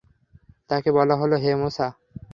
তাকে 0.69 0.89
বলা 0.97 1.15
হল, 1.21 1.31
হে 1.43 1.51
মূসা! 1.61 1.87